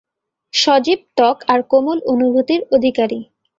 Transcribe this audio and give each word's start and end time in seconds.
সজীব 0.53 0.99
ত্বক 1.17 1.37
আর 1.47 1.59
কোমল 1.71 1.99
অনুভূতির 2.13 2.61
অধিকারী। 2.71 3.19